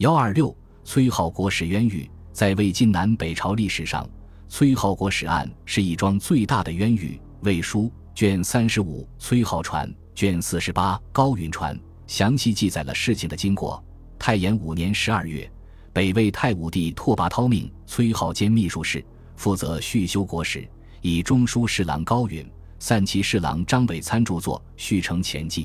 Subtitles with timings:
[0.00, 4.08] 幺二六，崔浩国史冤狱，在魏晋南北朝历史上，
[4.48, 7.20] 崔浩国史案是一桩最大的冤狱。
[7.42, 13.84] 魏书卷三十五，崔浩传卷四十八，高允传详细记载了事情的经过。
[14.18, 15.46] 太延五年十二月，
[15.92, 19.04] 北魏太武帝拓跋焘命崔浩兼秘书事，
[19.36, 20.66] 负责续修国史，
[21.02, 25.64] 以中书侍郎高允、散骑侍郎张伟参著作《续成前记》，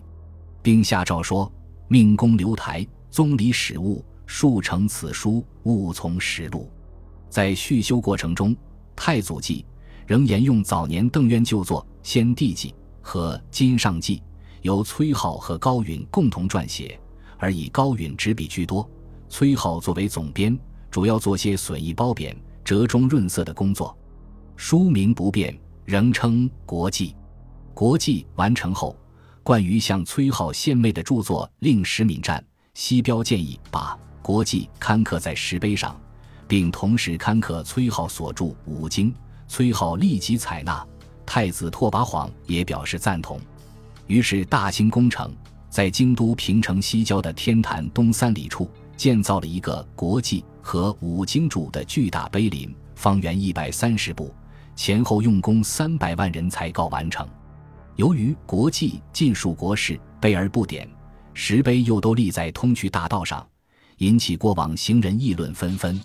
[0.62, 1.50] 并下诏说：
[1.88, 4.04] 命公刘台宗理史务。
[4.26, 6.70] 数成此书，勿从实录。
[7.30, 8.54] 在续修过程中，
[8.96, 9.66] 《太祖记》
[10.08, 12.70] 仍沿用早年邓渊旧作《先帝记》
[13.02, 14.18] 和《金上记》，
[14.62, 17.00] 由崔颢和高允共同撰写，
[17.38, 18.90] 而以高允执笔居多，
[19.30, 20.58] 崔颢作为总编，
[20.90, 23.96] 主要做些损益褒贬、折中润色的工作。
[24.56, 27.10] 书名不变，仍称《国记》。
[27.74, 28.96] 《国记》完成后，
[29.44, 32.42] 关于向崔颢献媚的著作令史敏战、
[32.74, 34.00] 西标建议把。
[34.26, 35.96] 国记刊刻在石碑上，
[36.48, 39.12] 并同时刊刻崔颢所著《五经》，
[39.48, 40.84] 崔颢立即采纳。
[41.28, 43.40] 太子拓跋晃也表示赞同。
[44.08, 45.32] 于是大兴工程，
[45.70, 54.34] 在京都平城西郊的天坛东三里处建造了一个国记和五经主的巨大碑林，方圆一百三十步，
[54.76, 57.30] 前后用工三百万人才告完成。
[57.96, 60.90] 由于国记尽数国事，碑而不点，
[61.36, 63.48] 石碑又都立在通衢大道上。
[63.98, 66.00] 引起过往行人议论纷纷，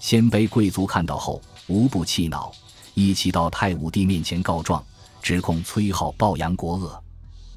[0.00, 2.50] 鲜卑贵族看到后无不气恼，
[2.94, 4.84] 一起到太武帝面前告状，
[5.22, 7.02] 指控崔浩暴扬国恶。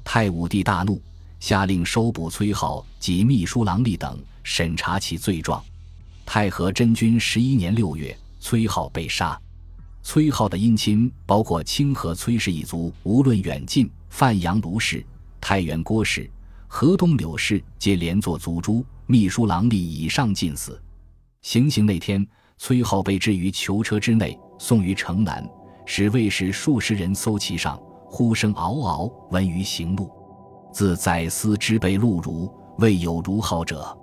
[0.04, 1.02] 太武帝大怒，
[1.40, 5.62] 下令收捕崔浩及秘书郎吏等，审查其罪状。
[6.24, 9.36] 太和真君十一年六月，崔浩被杀。
[10.04, 15.04] 崔浩的姻亲包括清河崔氏一族，无论远近，范阳卢氏、
[15.40, 16.30] 太原郭氏、
[16.76, 18.84] 河东柳氏，皆连坐族诛。
[19.06, 20.82] 秘书郎吏以上尽死。
[21.40, 22.26] 行刑那天，
[22.58, 25.48] 崔浩被置于囚车之内，送于城南，
[25.86, 30.10] 使卫士数十人搜其上，呼声嗷嗷，闻于行路。
[30.72, 33.96] 自宰司之辈戮如，未有如好者。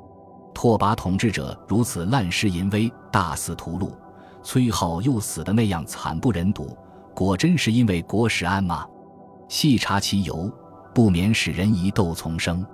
[0.53, 3.91] 拓跋统治者如此滥施淫威，大肆屠戮，
[4.43, 6.77] 崔浩又死的那样惨不忍睹，
[7.13, 8.87] 果真是因为国史案吗？
[9.49, 10.49] 细查其由，
[10.93, 12.65] 不免使人疑窦丛生。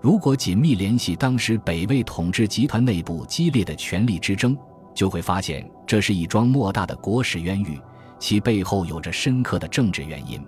[0.00, 4.56] 如果紧密联系当时北魏统治集团内部激烈的权力之争，
[4.94, 7.80] 就会发现这是一桩莫大的国史冤狱，
[8.18, 10.44] 其背后有着深刻的政治原因。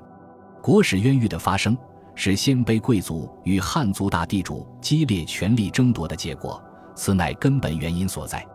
[0.62, 1.76] 国史冤狱的发生
[2.14, 6.62] 是鲜卑贵族与汉族大地主激烈权力争夺的结果，
[6.94, 8.46] 此乃根本原因所在。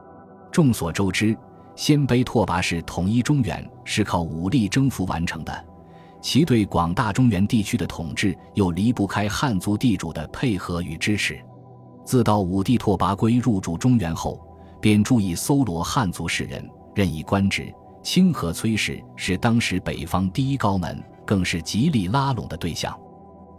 [0.52, 1.36] 众所周知，
[1.76, 5.66] 鲜卑拓跋氏统一中原是靠武力征服完成的。
[6.22, 11.44] 其对广大中原地区的统治又离不开汉族地主的配合与支持。
[12.06, 14.40] 自到武帝拓跋圭入主中原后，
[14.80, 17.74] 便注意搜罗汉族士人，任以官职。
[18.04, 22.98] 清河崔氏是当时北方第一高门，更是极力拉拢的对象。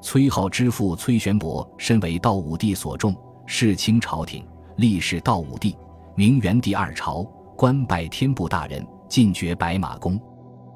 [0.00, 3.14] 崔浩之父崔玄伯身为道武帝所重，
[3.46, 4.44] 世清朝廷，
[4.76, 5.76] 历仕道武帝、
[6.16, 7.22] 明元帝二朝，
[7.56, 10.20] 官拜天部大人，进爵白马公。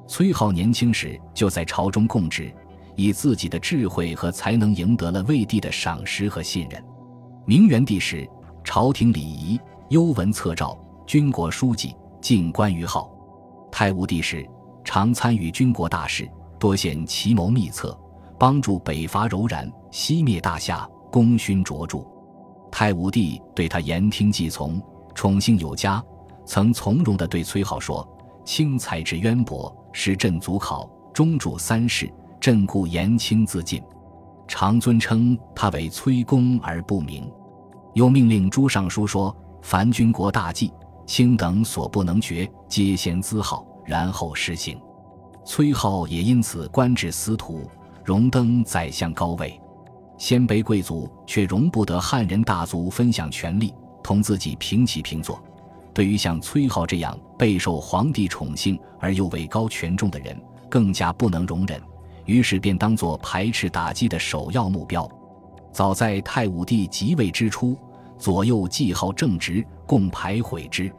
[0.07, 2.53] 崔浩年轻时就在朝中供职，
[2.95, 6.81] 以自己的智慧和才能赢得了魏帝的赏识和信任。
[7.45, 8.27] 明元帝时，
[8.63, 9.59] 朝廷礼仪
[9.89, 13.11] 幽文策诏，军国书记，进关于号。
[13.69, 14.47] 太武帝时，
[14.83, 17.97] 常参与军国大事，多献奇谋秘策，
[18.39, 21.99] 帮助北伐柔然，西灭大夏，功勋卓著。
[22.71, 24.81] 太武帝对他言听计从，
[25.13, 26.01] 宠幸有加，
[26.45, 28.07] 曾从容地对崔浩说
[28.45, 32.07] ：“卿才智渊博。”时朕祖考，中主三世，
[32.39, 33.81] 朕故言轻自尽，
[34.47, 37.27] 常尊称他为崔公而不明。
[37.95, 40.71] 又命令朱尚书说：“凡军国大计，
[41.07, 44.79] 卿等所不能决，皆先咨好，然后实行。”
[45.43, 47.67] 崔浩也因此官至司徒，
[48.05, 49.59] 荣登宰相高位。
[50.15, 55.41] 鲜卑贵族却容不得汉人大族分享权力，同自己平起平坐。
[55.97, 60.39] 对于像崔浩这样备受皇帝宠幸而又位高权重的人，
[60.69, 61.81] 更加不能容忍，
[62.25, 65.09] 于是便当作排斥打击的首要目标。
[65.71, 67.75] 早在太武帝即位之初，
[68.15, 70.93] 左右记号正直，共排毁之。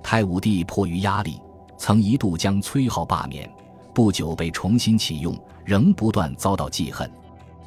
[0.00, 1.40] 太武帝迫于压力，
[1.76, 3.52] 曾一度将崔浩罢免，
[3.92, 7.10] 不久被重新启用，仍不断遭到记恨。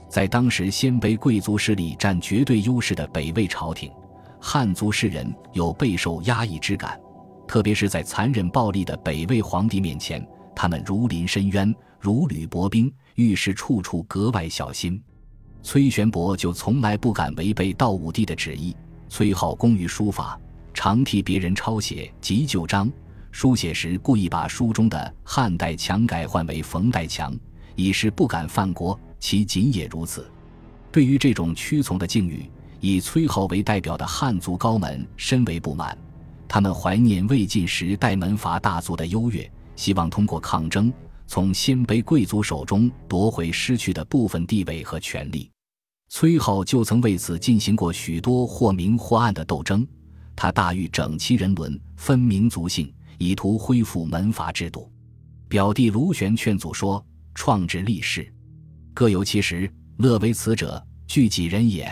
[0.07, 3.91] 在当时鲜卑贵族势力占绝对优势的北魏朝廷。
[4.39, 6.99] 汉族士人有备受压抑之感，
[7.47, 10.25] 特别是在残忍暴力的北魏皇帝面前，
[10.55, 15.01] 他们如临深渊，如履薄冰，遇事处处格外小心。
[15.61, 18.75] 崔玄伯就从来不敢违背道武帝的旨意，
[19.09, 20.39] 崔颢工于书法，
[20.73, 22.91] 常替别人抄写急救章。
[23.31, 27.37] 书写时故意把书中的汉代强改换为冯代强，
[27.75, 28.97] 以示不敢犯国。
[29.19, 30.31] 其仅也如此。
[30.93, 35.97] 对于这种屈从的境遇，以崔颢为代表的汉族高门深为不满。
[36.47, 40.91] 他们怀念魏晋时代门阀大族的优越，希望通过抗争，
[41.27, 45.49] 从鲜卑贵族手中夺回失去的部分地位和权力。
[46.09, 49.87] 崔颢就曾为此进行过许多或明或暗的斗争。
[50.35, 52.91] 他大欲整齐人伦，分民族性。
[53.21, 54.89] 以图恢复门阀制度，
[55.49, 57.05] 表弟卢玄劝阻说
[57.35, 58.33] ：“创制立事，
[58.93, 61.85] 各有其时，乐为此者，具几人也？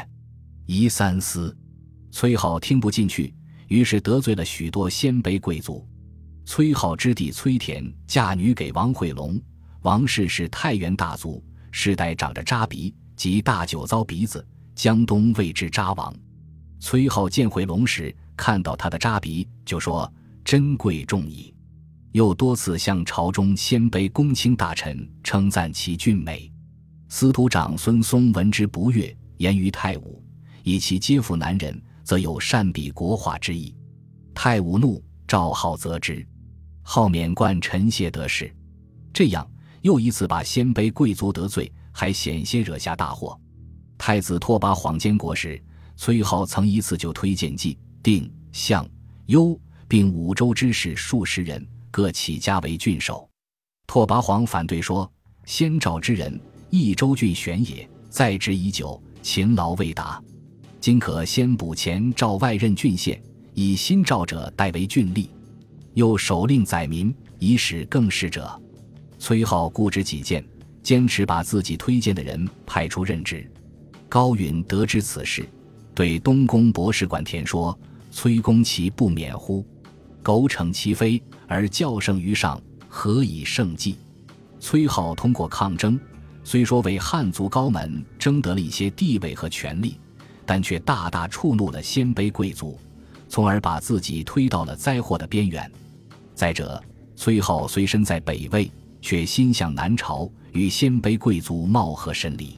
[0.68, 1.58] 宜三思。”
[2.14, 3.34] 崔颢听不进去，
[3.68, 5.84] 于是得罪了许多鲜卑贵族。
[6.46, 9.42] 崔颢之弟崔田嫁女给王惠龙，
[9.82, 16.16] 王氏是太原大族，世代长着扎鼻，即大酒糟鼻子，江东谓之扎王。
[16.80, 20.14] 崔颢见惠龙时，看到他的扎鼻，就说。
[20.46, 21.54] 珍贵重矣，
[22.14, 26.50] 又多次向朝中鲜卑公卿大臣称赞其俊美。
[27.10, 30.24] 司徒长孙嵩闻之不悦，言于太武
[30.68, 33.74] ：“以其皆负男人，则有善比国画之意。”
[34.36, 36.28] 太武怒，赵浩责之，
[36.82, 38.54] 浩免冠陈谢得势。
[39.14, 39.50] 这样
[39.82, 43.40] 又一次把鲜卑贵族得罪，还险些惹下大祸。
[43.98, 45.64] 太子拓跋晃监国时，
[45.96, 48.86] 崔浩曾一次就推荐季、定、向、
[49.28, 49.58] 幽。
[49.90, 53.26] 并五州之士数十人，各起家为郡守。
[53.88, 55.10] 拓跋晃反对说
[55.48, 56.38] ：“先赵之人，
[56.70, 60.22] 益州郡选也，在职已久，勤劳未达。
[60.80, 63.22] 今可先补前赵外任郡县，
[63.54, 65.28] 以新赵者代为郡吏。
[65.94, 68.50] 又首令宰民，以使更事者。”
[69.20, 70.46] 崔浩固执己见，
[70.84, 73.50] 坚持把自己推荐的人派出任职。
[74.08, 75.46] 高允得知此事，
[75.96, 77.78] 对东宫博士管田说
[78.12, 79.66] ：“崔公其不免乎？”
[80.22, 83.98] 苟逞其非而教胜于上，何以胜计？
[84.60, 86.00] 崔颢通过抗争，
[86.44, 90.00] 虽说为汉族高门争得了一些地位和权力，
[90.48, 92.80] 但却大大触怒了鲜卑贵族，
[93.30, 95.72] 从而把自己推到了灾祸的边缘。
[96.34, 96.82] 再者，
[97.16, 98.72] 崔颢虽身在北魏，
[99.02, 102.58] 却心向南朝，与鲜卑贵族貌合神离。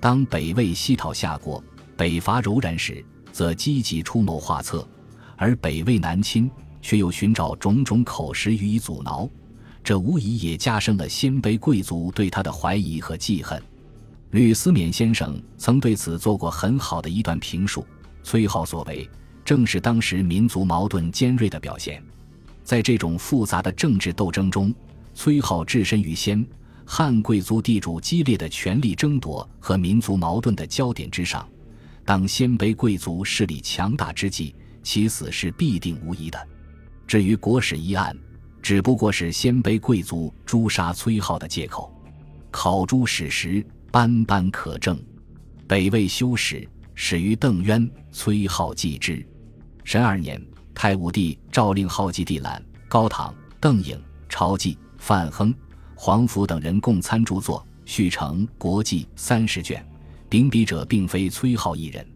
[0.00, 1.62] 当北魏西讨夏国，
[1.96, 4.80] 北伐柔然时，则积极出谋划策；
[5.36, 6.50] 而北魏南侵。
[6.80, 9.28] 却又寻找种种口实予以阻挠，
[9.82, 13.60] 这无疑也加深了鲜卑贵族对他的怀疑和记恨。
[14.30, 17.86] 吕思勉先生曾对此做过很好的一段评述：
[18.22, 19.08] 崔颢所为，
[19.42, 22.02] 正是当时民族矛盾尖锐的表现。
[22.62, 24.74] 在这种复杂的政治斗争中，
[25.14, 26.46] 崔颢置身于先
[26.84, 31.48] 汉贵族地主激烈的权力争夺和民族矛盾的焦点之上。
[32.04, 36.38] 当鲜卑贵族势力强大之际，其死是必定无疑的。
[37.06, 38.14] 至于国史一案，
[38.60, 41.90] 只不过是鲜卑贵族诛杀崔浩的借口。
[42.50, 44.98] 考诸史实，斑斑可证。
[45.66, 49.26] 北魏修史始于邓渊，崔浩继之。
[49.84, 50.42] 神二年，
[50.74, 55.54] 太武帝诏令浩基帝览、高唐、邓颖、朝纪、范亨、
[55.94, 59.84] 黄甫等人共参著作，续成《国记》三十卷。
[60.28, 62.06] 秉笔者并非崔浩一人。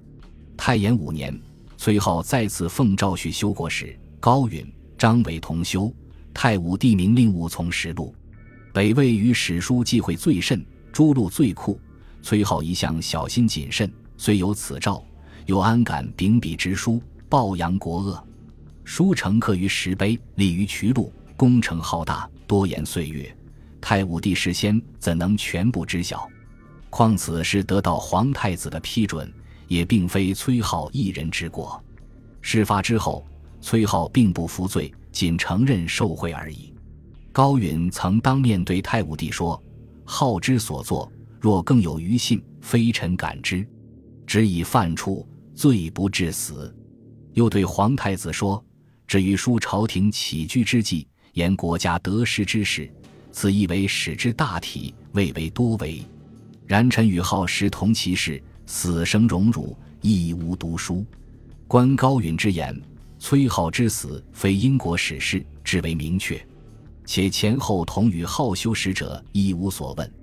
[0.56, 1.38] 太延五年，
[1.78, 4.70] 崔浩再次奉诏续修国史，高允。
[4.98, 5.92] 张伟同修，
[6.32, 8.14] 太武帝明令武从实录。
[8.73, 11.80] 北魏与史书忌讳最甚，诸路最酷。
[12.22, 15.02] 崔颢一向小心谨慎，虽有此诏，
[15.46, 18.25] 又安敢秉笔直书，报扬国恶？
[18.84, 23.34] 书成刻于石碑，立于渠路，工程浩大，多延岁月。
[23.80, 26.28] 太武帝事先怎能全部知晓？
[26.90, 29.32] 况此事得到皇太子的批准，
[29.66, 31.82] 也并非崔颢一人之过。
[32.40, 33.25] 事发之后。
[33.64, 36.75] 崔颢并不服罪，仅承认受贿而已。
[37.30, 39.62] 高允曾当面对太武帝说
[40.04, 43.66] ：“好之所作，若更有余信，非臣感之，
[44.26, 46.75] 只以犯处，罪不至死。”
[47.35, 48.62] 又对皇太子说
[49.06, 52.90] ：“至于书朝廷起居之计，言国家得失之事，
[53.30, 56.02] 此亦为史之大体，未为多为。
[56.66, 61.04] 然臣与颢时同其事，死生荣辱，亦无读书。”
[61.66, 62.80] 观高允之言。
[63.18, 66.44] 崔颢之死非英国史事，至为明确，
[67.04, 70.14] 且前后同与好修史者亦无所问。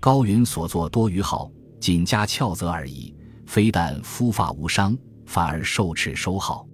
[0.00, 1.50] 高云所作多于好，
[1.80, 3.14] 仅加翘责而已，
[3.46, 6.66] 非但肤发无伤，反而受斥收好。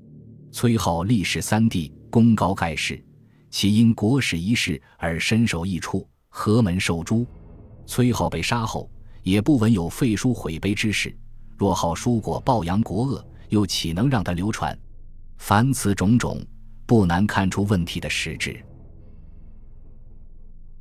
[0.52, 3.02] 崔颢历史三帝，功高盖世，
[3.50, 7.26] 其因国史一事而身首异处，何门受诛？
[7.86, 8.90] 崔颢被杀后，
[9.22, 11.16] 也不闻有废书毁碑之事。
[11.56, 13.24] 若好书过褒扬国恶。
[13.50, 14.78] 又岂能让他流传？
[15.38, 16.40] 凡此种种，
[16.86, 18.64] 不难看出问题的实质。